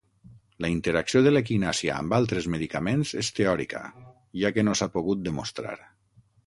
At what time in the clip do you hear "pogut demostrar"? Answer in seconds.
4.97-5.81